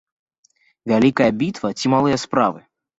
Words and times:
Вялікая 0.93 1.29
бітва 1.45 1.69
ці 1.79 1.85
малыя 1.99 2.17
справы? 2.27 2.71